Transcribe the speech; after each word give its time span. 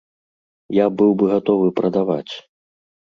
Я 0.75 0.85
быў 1.01 1.11
бы 1.21 1.25
гатовы 1.33 1.67
прадаваць. 1.81 2.33